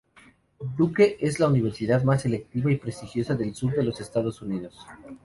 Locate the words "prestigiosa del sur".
2.77-3.75